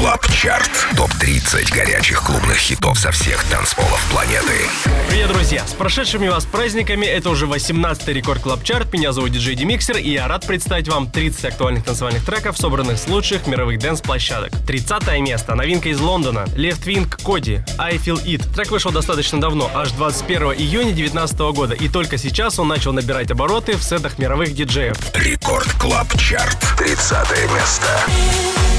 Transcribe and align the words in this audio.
Club 0.00 0.26
Chart. 0.28 0.70
Топ-30 0.96 1.74
горячих 1.74 2.22
клубных 2.22 2.56
хитов 2.56 2.98
со 2.98 3.10
всех 3.10 3.44
танцполов 3.50 4.02
планеты. 4.10 4.54
Привет, 5.10 5.28
друзья! 5.28 5.62
С 5.66 5.74
прошедшими 5.74 6.26
вас 6.28 6.46
праздниками. 6.46 7.04
Это 7.04 7.28
уже 7.28 7.44
18-й 7.44 8.14
Record 8.14 8.40
Club 8.40 8.64
Chart. 8.64 8.94
Меня 8.94 9.12
зовут 9.12 9.32
диджей 9.32 9.56
Демиксер, 9.56 9.98
и 9.98 10.12
я 10.12 10.26
рад 10.26 10.46
представить 10.46 10.88
вам 10.88 11.10
30 11.10 11.44
актуальных 11.44 11.84
танцевальных 11.84 12.24
треков, 12.24 12.56
собранных 12.56 12.96
с 12.96 13.08
лучших 13.08 13.46
мировых 13.46 13.78
дэнс-площадок. 13.78 14.52
30 14.66 15.20
место. 15.20 15.54
Новинка 15.54 15.90
из 15.90 16.00
Лондона. 16.00 16.46
Leftwing 16.56 17.06
Kody. 17.22 17.60
I 17.76 17.96
Feel 17.98 18.24
It. 18.24 18.54
Трек 18.54 18.70
вышел 18.70 18.92
достаточно 18.92 19.38
давно, 19.38 19.70
аж 19.74 19.92
21 19.92 20.54
июня 20.54 20.94
2019 20.94 21.38
года, 21.54 21.74
и 21.74 21.90
только 21.90 22.16
сейчас 22.16 22.58
он 22.58 22.68
начал 22.68 22.94
набирать 22.94 23.30
обороты 23.30 23.76
в 23.76 23.82
сетах 23.82 24.18
мировых 24.18 24.54
диджеев. 24.54 24.96
Record 25.14 25.70
Club 25.74 26.08
Chart. 26.16 26.56
30 26.78 27.28
место. 27.54 28.69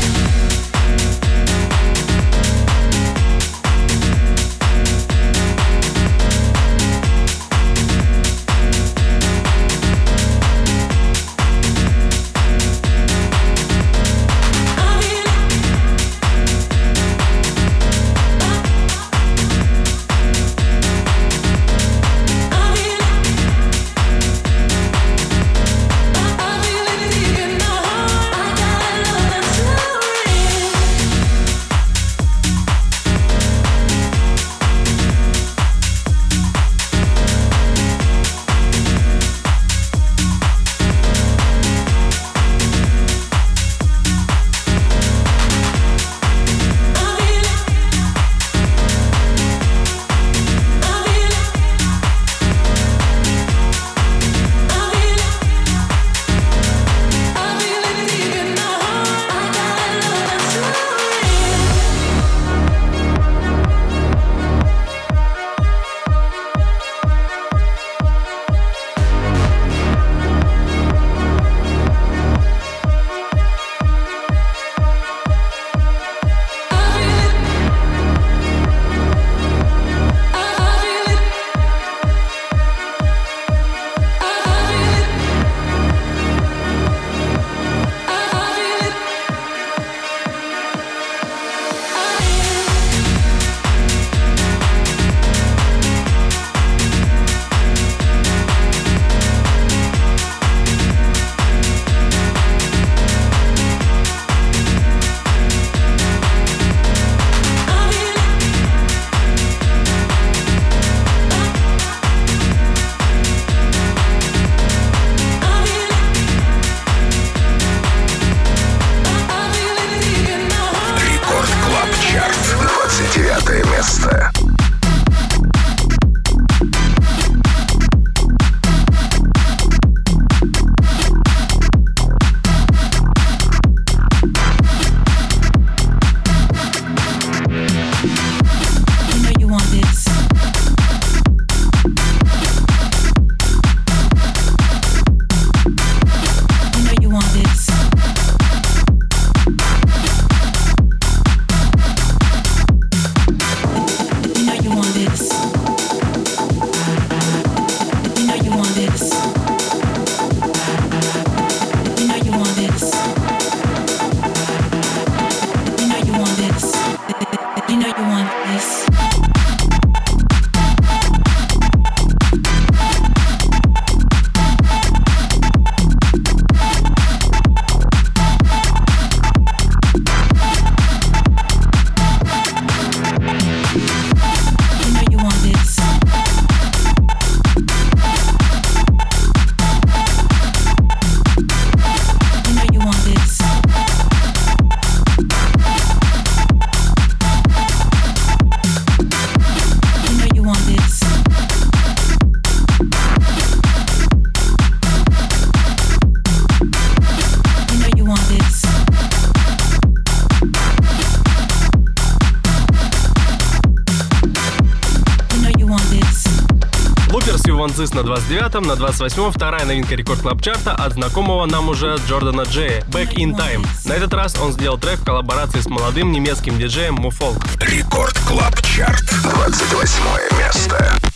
29-м, 218.11 218.63
на 218.63 218.73
28-м 218.73 219.31
вторая 219.31 219.65
новинка 219.65 219.95
Record 219.95 220.21
Club 220.21 220.41
Chart 220.41 220.68
а 220.68 220.73
от 220.73 220.93
знакомого 220.93 221.45
нам 221.45 221.69
уже 221.69 221.95
Джордана 222.07 222.41
Джея 222.41 222.81
«Back 222.89 223.13
in 223.13 223.37
Time». 223.37 223.65
На 223.85 223.93
этот 223.93 224.13
раз 224.13 224.37
он 224.37 224.51
сделал 224.51 224.77
трек 224.77 224.99
в 224.99 225.05
коллаборации 225.05 225.61
с 225.61 225.67
молодым 225.67 226.11
немецким 226.11 226.57
диджеем 226.57 226.95
Муфолк. 226.95 227.37
Record 227.61 228.19
Club 228.27 228.61
Chart, 228.61 229.05
28 229.23 230.39
место. 230.39 231.10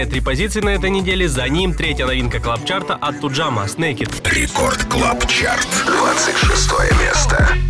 Прибавляет 0.00 0.10
три 0.10 0.20
позиции 0.20 0.60
на 0.60 0.70
этой 0.70 0.90
неделе. 0.90 1.28
За 1.28 1.48
ним 1.48 1.74
третья 1.74 2.06
новинка 2.06 2.40
Club 2.40 2.62
Chart 2.62 2.89
а 2.89 2.94
от 2.94 3.20
Туджамо 3.20 3.64
«Snake 3.64 4.08
Record 4.34 4.84
Club 4.84 5.26
Chart. 5.26 5.68
26 5.86 6.70
место. 7.00 7.69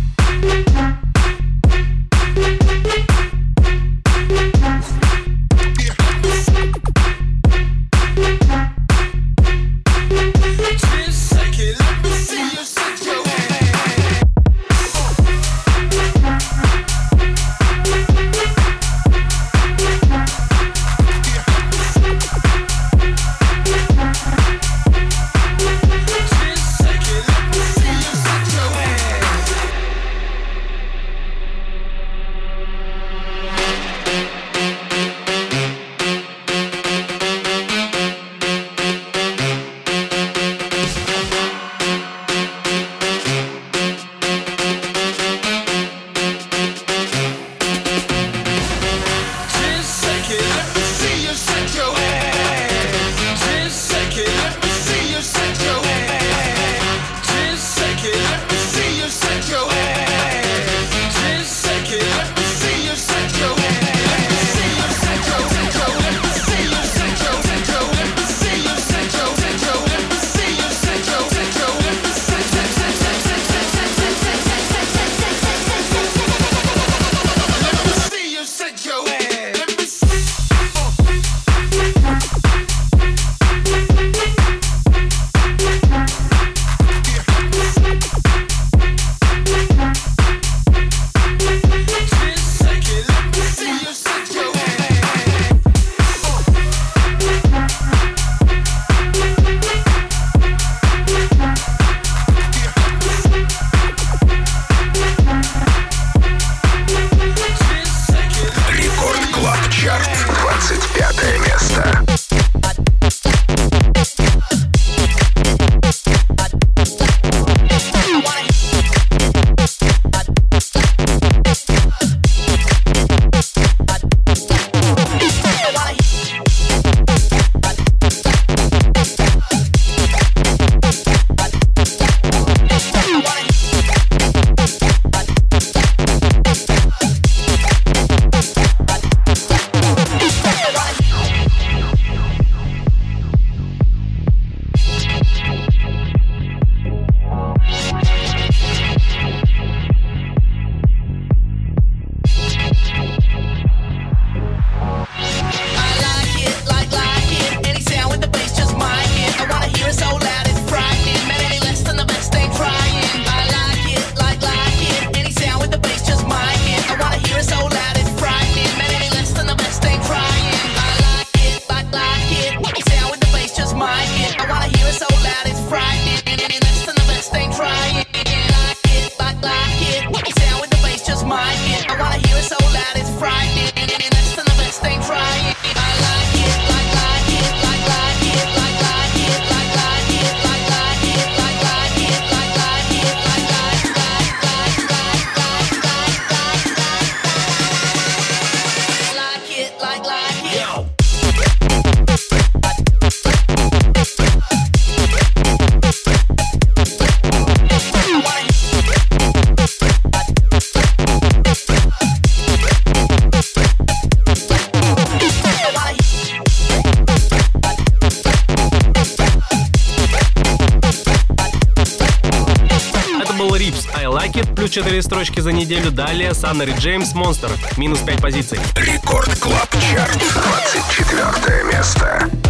Строчки 225.41 225.43
за 225.43 225.51
неделю. 225.51 225.91
Далее 225.91 226.33
Саннери 226.33 226.73
Джеймс, 226.77 227.13
Monster, 227.13 227.51
минус 227.77 227.99
5 227.99 228.21
позиций. 228.21 228.59
Record 228.75 229.37
Club 229.39 229.69
Chart, 229.71 230.17
24 230.33 231.63
место. 231.65 232.40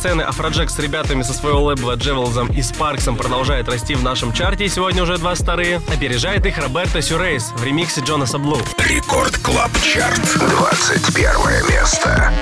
Сцены 0.00 0.22
Афроджек 0.22 0.70
с 0.70 0.78
ребятами 0.78 1.20
со 1.20 1.34
своего 1.34 1.62
лейбла 1.62 1.94
Джевелзом 1.94 2.50
и 2.50 2.62
Спарксом 2.62 3.16
продолжает 3.16 3.68
расти 3.68 3.94
в 3.94 4.02
нашем 4.02 4.32
чарте, 4.32 4.66
сегодня 4.66 5.02
уже 5.02 5.18
два 5.18 5.36
старые. 5.36 5.82
Опережает 5.92 6.46
их 6.46 6.56
Роберто 6.56 7.02
Сюрейс 7.02 7.52
в 7.54 7.62
ремиксе 7.62 8.00
Джонаса 8.00 8.38
Блу. 8.38 8.56
Рекорд 8.78 9.36
Клаб 9.36 9.70
Чарт, 9.82 10.38
21 10.38 11.68
место. 11.68 12.32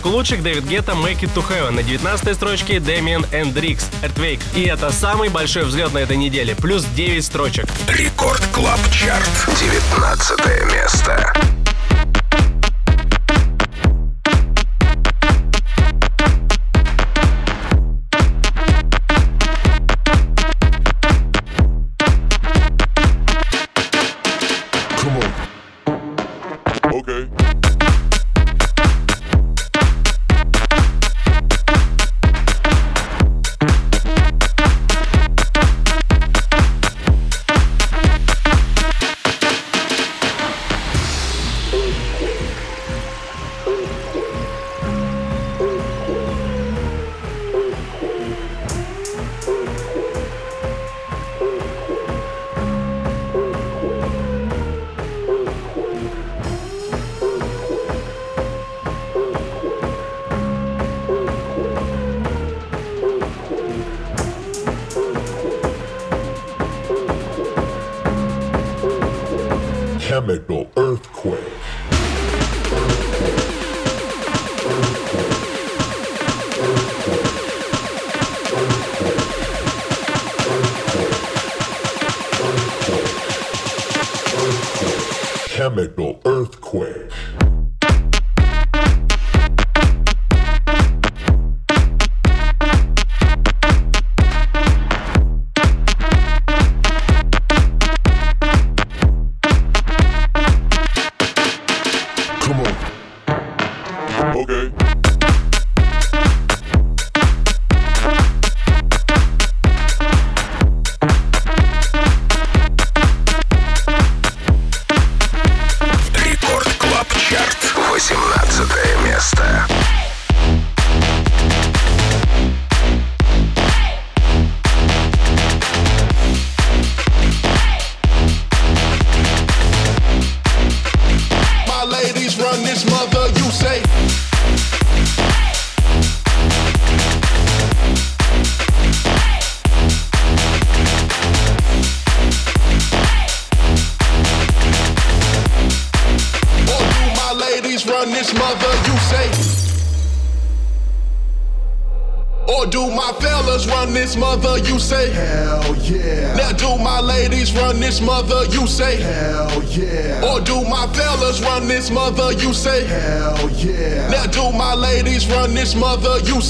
Двадцатку 0.00 0.10
лучших 0.10 0.42
Дэвид 0.42 0.64
Гетта 0.64 0.92
«Make 0.92 1.20
it 1.20 1.34
to 1.34 1.46
Heaven». 1.46 1.72
На 1.72 1.82
19 1.82 2.34
строчке 2.34 2.80
Дэмиан 2.80 3.26
Эндрикс 3.32 3.88
«Earthquake». 4.02 4.40
И 4.54 4.62
это 4.62 4.90
самый 4.90 5.28
большой 5.28 5.64
взлет 5.64 5.92
на 5.92 5.98
этой 5.98 6.16
неделе, 6.16 6.54
плюс 6.54 6.84
9 6.84 7.24
строчек. 7.24 7.66
Record 7.88 8.42
Club 8.52 8.80
Chart, 8.90 9.28
19 9.58 10.72
место. 10.72 11.59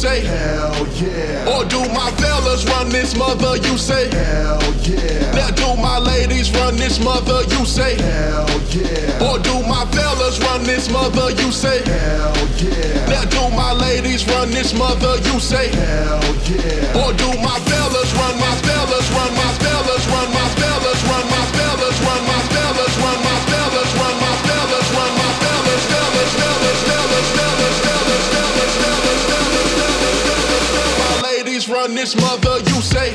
say. 0.00 0.59
run 31.70 31.94
this 31.94 32.16
mother, 32.16 32.58
you 32.58 32.82
say. 32.82 33.12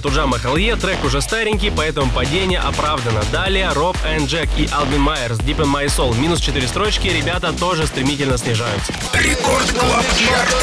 Туджамо 0.00 0.38
Халье, 0.38 0.76
трек 0.76 1.04
уже 1.04 1.20
старенький, 1.20 1.70
поэтому 1.70 2.10
падение 2.10 2.58
оправдано. 2.58 3.20
Далее 3.32 3.70
Rob 3.72 3.96
and 4.04 4.28
Jack 4.30 4.48
и 4.56 4.68
Албин 4.72 5.00
Майерс, 5.00 5.38
Deep 5.38 5.58
in 5.58 5.72
My 5.72 5.86
Soul, 5.86 6.18
минус 6.18 6.40
4 6.40 6.66
строчки, 6.66 7.08
ребята 7.08 7.52
тоже 7.52 7.86
стремительно 7.86 8.38
снижаются. 8.38 8.92
Record 9.12 9.70
Club 9.72 10.04
Chart, 10.18 10.56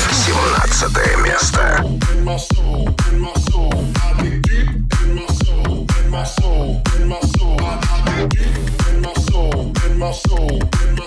17 0.82 1.17
место. 1.23 1.84
In 2.13 2.23
my 2.23 2.38
soul, 2.38 2.95
in 3.12 3.21
my 3.21 3.34
soul, 3.50 3.73
in 9.84 10.00
my 10.00 10.12
soul, 10.12 10.54
in 10.86 10.95
my. 10.95 11.07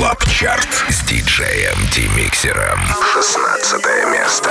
Клаб 0.00 0.24
Чарт 0.30 0.84
с 0.88 1.02
диджеем 1.02 1.76
димиксером. 1.92 2.80
16 3.12 3.84
место. 4.10 4.50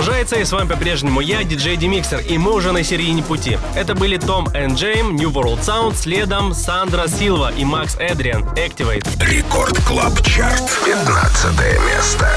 продолжается, 0.00 0.36
и 0.36 0.44
с 0.46 0.52
вами 0.52 0.66
по-прежнему 0.66 1.20
я, 1.20 1.44
диджей 1.44 1.76
Демиксер, 1.76 2.20
и 2.20 2.38
мы 2.38 2.54
уже 2.54 2.72
на 2.72 2.82
середине 2.82 3.22
пути. 3.22 3.58
Это 3.74 3.94
были 3.94 4.16
Tom 4.16 4.46
and 4.54 4.74
Jame, 4.74 5.14
New 5.14 5.30
World 5.30 5.60
Sound, 5.60 5.94
следом 5.94 6.54
Сандра 6.54 7.06
Силва 7.06 7.52
и 7.52 7.66
Макс 7.66 7.96
Эдриан, 7.98 8.44
Activate. 8.54 9.06
Record 9.22 9.78
Club 9.84 10.18
Chart, 10.22 10.70
15 10.86 11.50
место. 11.86 12.30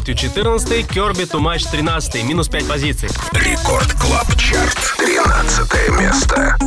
Without 0.00 0.22
You 0.22 0.30
14, 0.30 0.86
Kirby 0.86 1.26
Too 1.26 1.40
Much 1.40 1.66
13, 1.70 2.24
минус 2.24 2.48
5 2.48 2.66
позиций. 2.66 3.08
Рекорд 3.32 3.92
Клаб 3.92 4.34
Чарт. 4.36 4.94
13 4.96 5.90
место. 5.90 6.59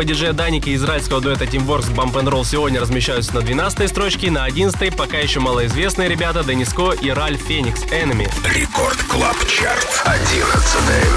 Голландского 0.00 0.04
диджея 0.04 0.32
Данника 0.32 0.70
и 0.70 0.76
израильского 0.76 1.20
дуэта 1.20 1.44
Teamworx 1.44 1.94
Bump 1.94 2.14
and 2.14 2.30
Roll 2.30 2.44
сегодня 2.44 2.80
размещаются 2.80 3.34
на 3.34 3.42
12 3.42 3.88
строчке, 3.88 4.30
на 4.30 4.44
11 4.44 4.96
пока 4.96 5.18
еще 5.18 5.40
малоизвестные 5.40 6.08
ребята 6.08 6.42
Дениско 6.42 6.92
и 6.92 7.10
Ральф 7.10 7.42
Феникс 7.42 7.84
Enemy. 7.84 8.30
Record 8.54 9.02
Club 9.04 9.36
Chart. 9.46 10.02
11 10.06 10.38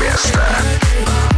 место. 0.02 1.33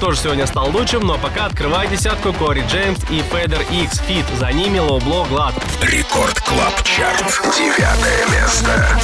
Мы 0.00 0.08
узнаем, 0.08 0.10
кто 0.10 0.12
же 0.12 0.18
сегодня 0.18 0.46
стал 0.46 0.70
лучшим, 0.70 1.06
но 1.06 1.18
пока 1.18 1.46
открывает 1.46 1.90
десятку 1.90 2.32
Кори 2.32 2.64
Джеймс 2.68 2.98
и 3.10 3.22
Федер 3.22 3.60
X 3.70 4.00
Fit. 4.08 4.24
За 4.38 4.52
ними 4.52 4.78
Лоубло 4.78 5.24
Глад. 5.26 5.54
Рекорд 5.82 6.40
Клаб 6.40 6.82
Чарт. 6.82 7.40
Девятое 7.56 8.26
место. 8.28 8.98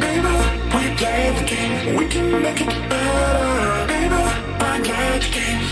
Baby, 0.00 0.34
we 0.74 0.96
play 0.96 1.32
the 1.38 1.44
game. 1.46 1.96
We 1.96 2.06
can 2.08 2.42
make 2.42 2.60
it 2.60 2.68
better. 2.90 3.86
Baby, 3.86 4.20
I. 4.60 5.70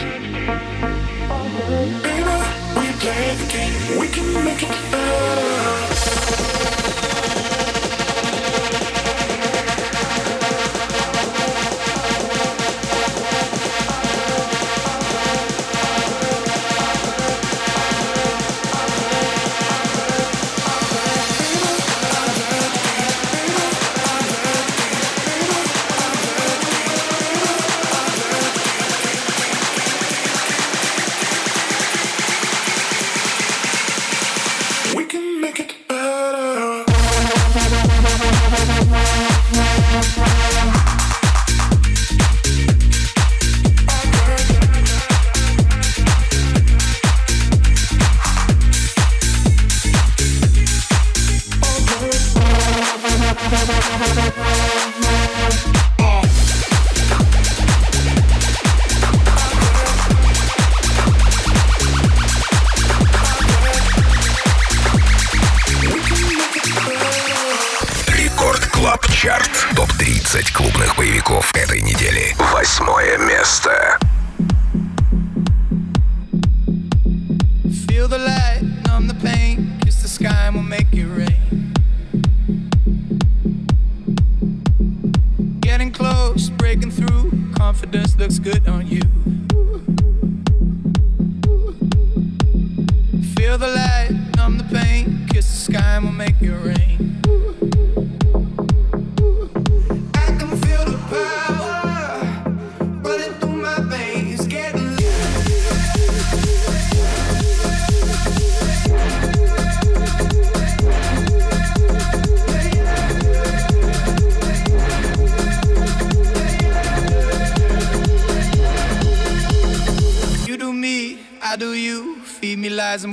Baby, 2.06 2.36
we 2.78 2.86
play 3.02 3.26
the 3.40 3.46
game. 3.54 4.00
We 4.00 4.08
can 4.08 4.44
make 4.44 4.62
it 4.62 4.74
better. 4.92 5.95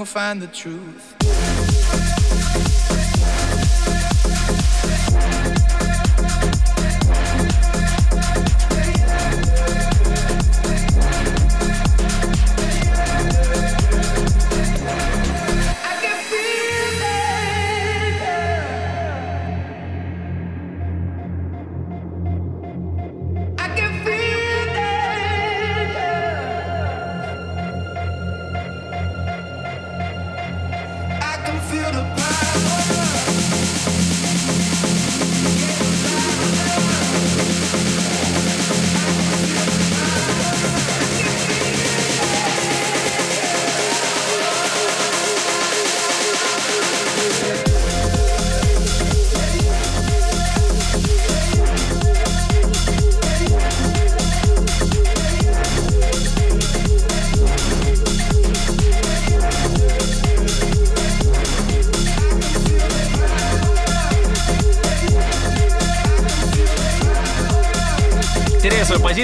find 0.06 0.42
the 0.42 0.48
truth. 0.48 1.13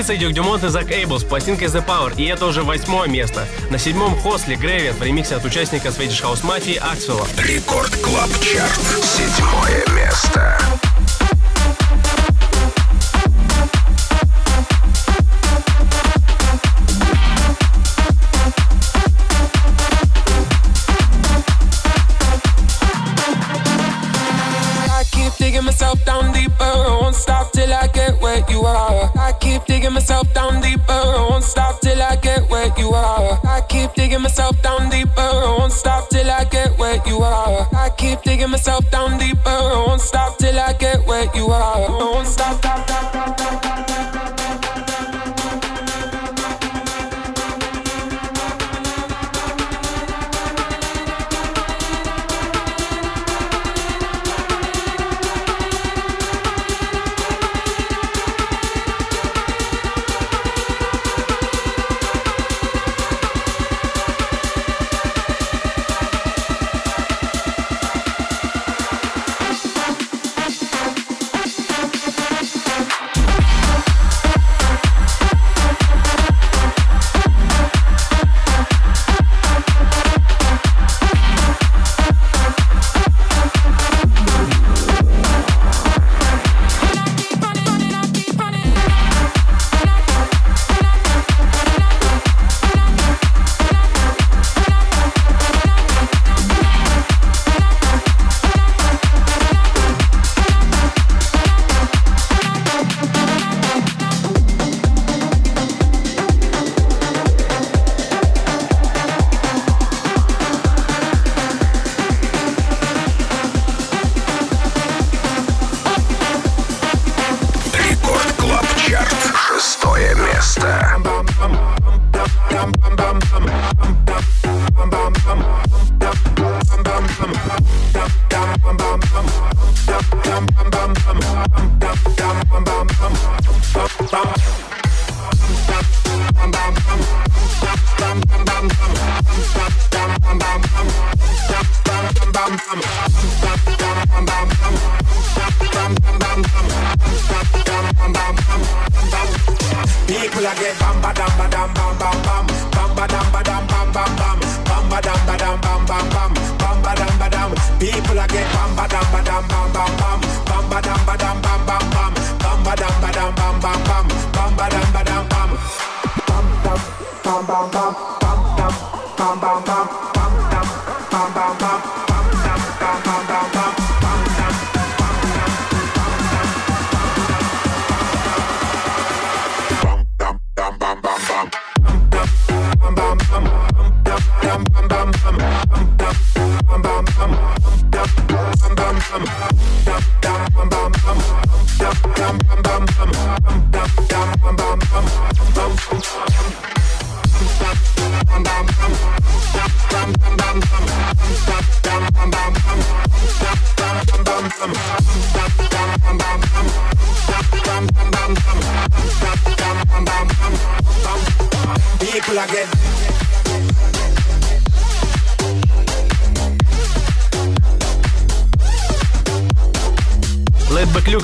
Позицию, 0.10 0.34
Дюк 0.34 0.44
Дюмонт 0.44 0.64
и 0.64 0.70
Зак 0.70 0.90
Эйбл 0.90 1.20
с 1.20 1.24
пластинкой 1.24 1.68
The 1.68 1.86
Power, 1.86 2.16
и 2.18 2.26
это 2.26 2.48
уже 2.48 2.64
восьмое 2.64 3.08
место. 3.08 3.48
На 3.70 3.78
седьмом 3.78 4.20
Хосли 4.20 4.56
Грейвет 4.56 4.96
в 4.96 5.04
ремиксе 5.04 5.36
от 5.36 5.46
участника 5.46 5.90
Swedish 5.90 6.24
House 6.24 6.44
Mafia 6.44 6.80
Аксвелла. 6.80 7.28
Record 7.38 7.96
Club 7.98 8.32
Chart. 8.40 8.80
Седьмое 9.04 9.86
место. 9.96 10.59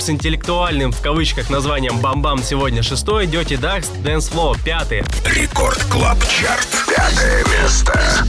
с 0.06 0.10
интеллектуальным 0.12 0.91
в 0.91 1.01
кавычках 1.01 1.49
названием 1.49 1.99
«Bam 1.99 2.21
Bam» 2.21 2.43
сегодня 2.43 2.84
шестой, 2.84 3.26
Dirty 3.26 3.60
Ducks 3.60 3.88
Dance 4.03 4.32
Flow 4.32 4.56
пятый. 4.64 5.03
Record 5.26 5.84
Club 5.86 6.19
Chart. 6.28 6.67
Пятое 6.88 7.43
место. 7.45 8.26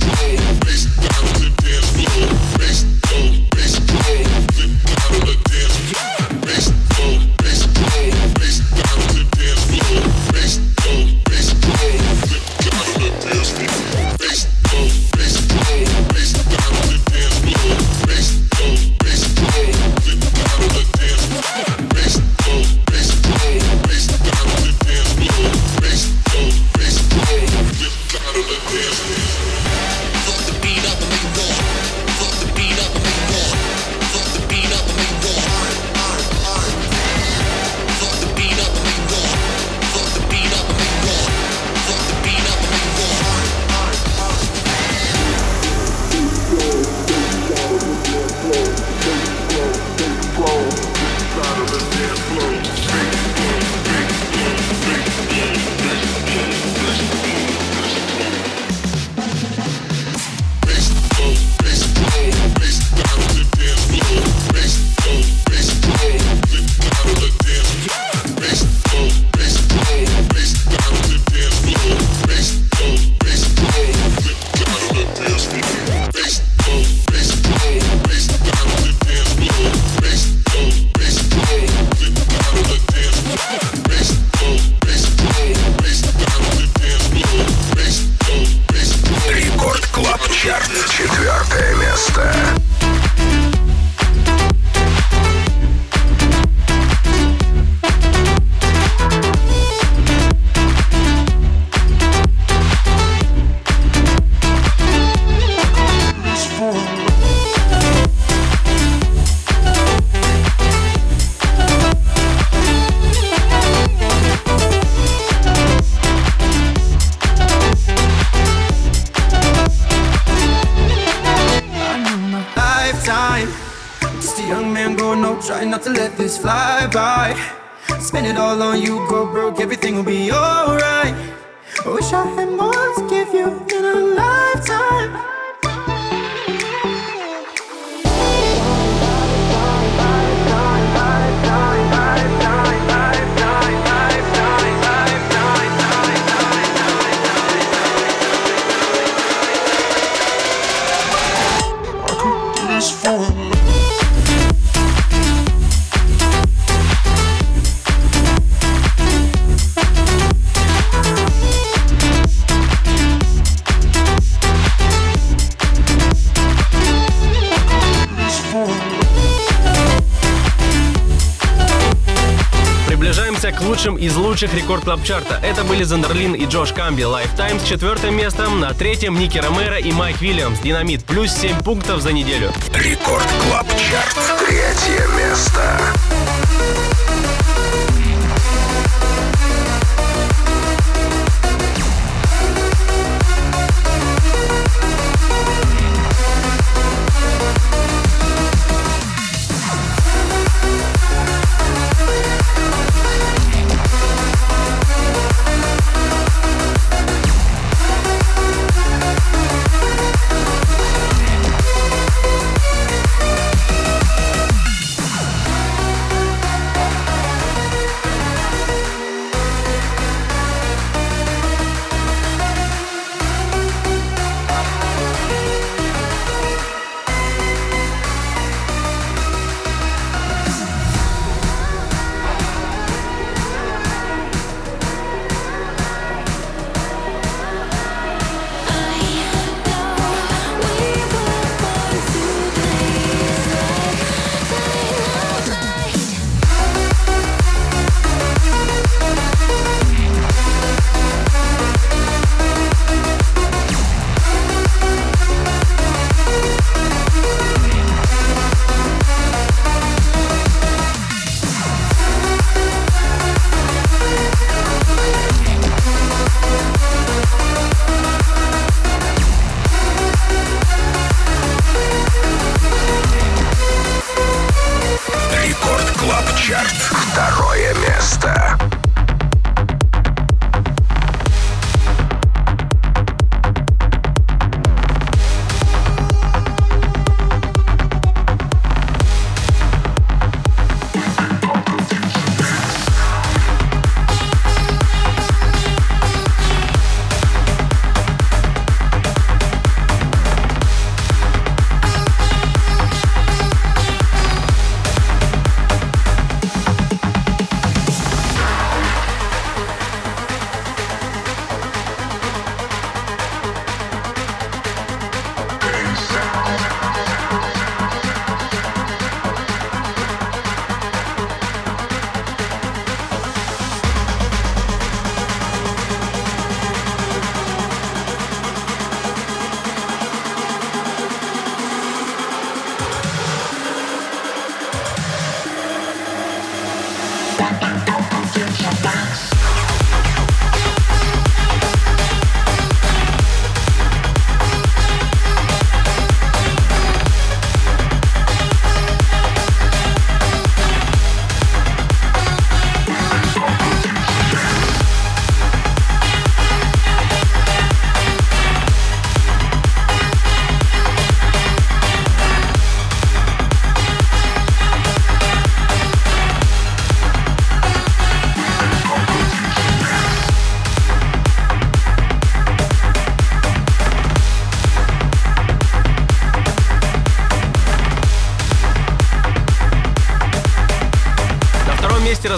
лучших 174.37 174.53
Record 174.53 174.85
Club 174.85 175.03
Chart 175.03 175.30
а. 175.30 175.41
Это 175.43 175.65
были 175.65 175.83
Зондерлинг 175.83 176.35
и 176.35 176.45
Джош 176.45 176.75
Камби 176.75 177.05
Lifetime 177.05 177.59
с 177.59 177.67
четвертым 177.67 178.15
местом, 178.15 178.61
на 178.61 178.75
третьем 178.75 179.19
Ники 179.19 179.39
Ромеро 179.39 179.79
и 179.79 179.91
Майк 179.93 180.21
Вильямс 180.21 180.61
Динамит 180.61 181.07
плюс 181.07 181.33
7 181.33 181.63
пунктов 181.63 182.03
за 182.03 182.13
неделю. 182.13 182.53
Record 182.75 183.27
Club 183.49 183.67
Chart. 183.79 184.15
Третье 184.47 185.07
место. 185.17 185.81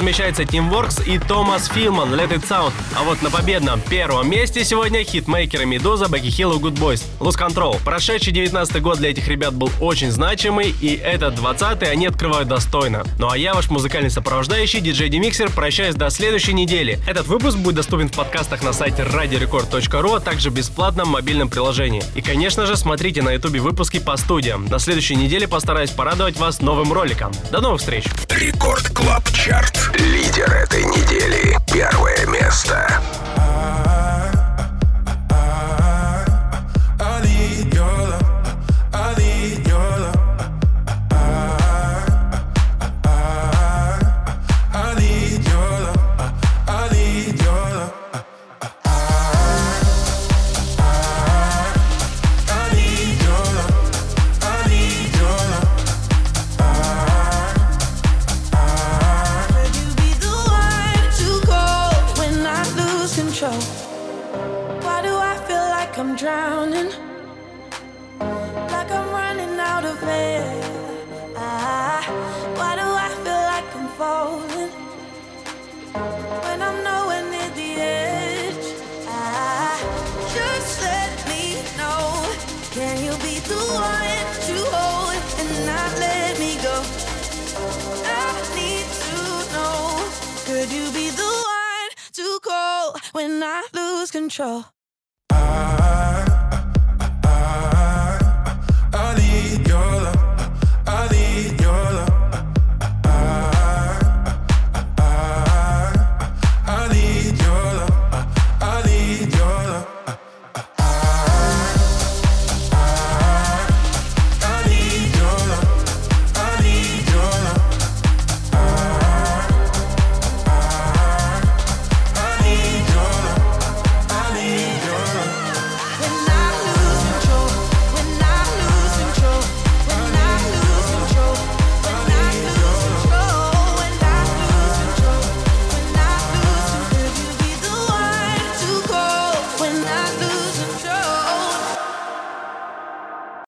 Месте 0.08 0.18
размещается 0.18 0.42
Teamworks 0.42 1.04
и 1.06 1.18
Томас 1.18 1.68
Филман 1.68 2.14
Let 2.14 2.30
It 2.30 2.48
Sound. 2.48 2.72
А 2.96 3.02
вот 3.02 3.20
на 3.20 3.30
победном 3.30 3.80
первом 3.80 4.30
месте 4.30 4.64
сегодня 4.64 5.04
хитмейкеры 5.04 5.66
Медуза, 5.66 6.08
Бэки 6.08 6.30
Хилл 6.30 6.54
и 6.54 6.56
Good 6.58 6.78
Boys. 6.78 7.02
Lose 7.20 7.38
Control. 7.38 7.78
Прошедший 7.84 8.32
19 8.32 8.80
год 8.80 8.98
для 8.98 9.10
этих 9.10 9.28
ребят 9.28 9.54
был 9.54 9.70
очень 9.80 10.10
значимый, 10.10 10.74
и 10.80 10.94
этот 10.96 11.34
20 11.34 11.82
они 11.82 12.06
открывают 12.06 12.48
достойно. 12.48 13.04
Ну 13.18 13.28
а 13.30 13.36
я, 13.36 13.52
ваш 13.52 13.68
музыкальный 13.68 14.10
сопровождающий, 14.10 14.80
диджей 14.80 15.10
Демиксер, 15.10 15.50
прощаюсь 15.50 15.94
до 15.94 16.08
следующей 16.08 16.54
недели. 16.54 16.98
Этот 17.06 17.26
выпуск 17.26 17.58
будет 17.58 17.76
доступен 17.76 18.08
в 18.08 18.12
подкастах 18.12 18.62
на 18.62 18.72
сайте 18.72 19.02
radiorecord.ru, 19.02 20.16
а 20.16 20.20
также 20.20 20.50
в 20.50 20.54
бесплатном 20.54 21.08
мобильном 21.08 21.50
приложении. 21.50 22.02
И, 22.14 22.22
конечно 22.22 22.64
же, 22.66 22.76
смотрите 22.76 23.22
на 23.22 23.32
ютубе 23.32 23.60
выпуски 23.60 23.98
по 23.98 24.16
студиям. 24.16 24.66
На 24.66 24.78
следующей 24.78 25.16
неделе 25.16 25.46
постараюсь 25.46 25.90
порадовать 25.90 26.38
вас 26.38 26.60
новым 26.60 26.92
роликом. 26.92 27.30
До 27.52 27.60
новых 27.60 27.80
встреч! 27.80 28.04
Record 28.38 28.88
Club 28.90 29.28
Chart. 29.32 29.90
Лидер 29.94 30.48
этой 30.52 30.84
недели. 30.84 31.56
Первое 31.72 32.24
место. 32.26 32.87